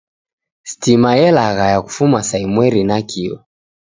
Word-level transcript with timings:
Stima 0.69 1.11
yalaghaya 1.21 1.79
kufuma 1.85 2.19
saa 2.23 2.43
imweri 2.47 2.83
nakio 2.83 3.35